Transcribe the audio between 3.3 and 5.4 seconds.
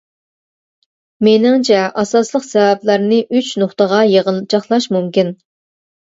ئۈچ نۇقتىغا يىغىنچاقلاش مۇمكىن.